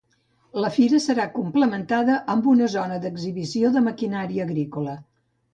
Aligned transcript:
La 0.63 0.71
fira 0.77 1.01
serà 1.03 1.27
complementada 1.35 2.17
amb 2.37 2.49
una 2.55 2.71
zona 2.77 2.97
d’exhibició 3.05 3.73
de 3.77 3.85
maquinària 3.91 4.49
agrícola. 4.51 4.99